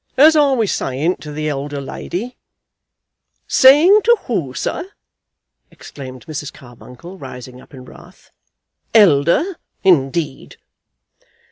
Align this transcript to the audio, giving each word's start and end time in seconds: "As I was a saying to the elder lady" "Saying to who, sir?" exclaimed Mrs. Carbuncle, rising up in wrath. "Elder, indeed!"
"As 0.17 0.35
I 0.35 0.53
was 0.53 0.71
a 0.71 0.73
saying 0.73 1.17
to 1.17 1.31
the 1.31 1.47
elder 1.47 1.79
lady" 1.79 2.35
"Saying 3.61 4.01
to 4.05 4.17
who, 4.23 4.55
sir?" 4.55 4.89
exclaimed 5.69 6.25
Mrs. 6.25 6.51
Carbuncle, 6.51 7.19
rising 7.19 7.61
up 7.61 7.71
in 7.71 7.85
wrath. 7.85 8.31
"Elder, 8.95 9.57
indeed!" 9.83 10.55